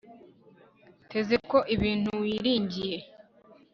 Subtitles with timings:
[1.11, 2.97] teze ko ibintu wiringiye